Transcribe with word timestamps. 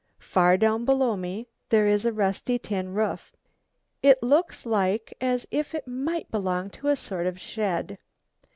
Far 0.17 0.57
down 0.57 0.83
below 0.83 1.15
me 1.15 1.45
there 1.69 1.85
is 1.87 2.05
a 2.07 2.11
rusty 2.11 2.57
tin 2.57 2.95
roof, 2.95 3.33
it 4.01 4.23
looks 4.23 4.65
like 4.65 5.13
as 5.21 5.45
if 5.51 5.75
it 5.75 5.87
might 5.87 6.31
belong 6.31 6.71
to 6.71 6.87
a 6.87 6.95
sort 6.95 7.27
of 7.27 7.39
shed. 7.39 7.99